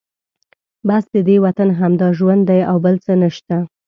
بس 0.87 1.03
ددې 1.15 1.37
وطن 1.45 1.69
همدا 1.79 2.07
ژوند 2.17 2.41
دی 2.49 2.61
او 2.69 2.75
بل 2.85 2.95
څه 3.05 3.13
نشته. 3.23 3.55